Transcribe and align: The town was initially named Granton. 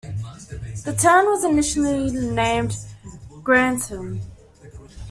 The 0.83 0.95
town 0.99 1.25
was 1.27 1.43
initially 1.43 2.09
named 2.09 2.75
Granton. 3.43 4.21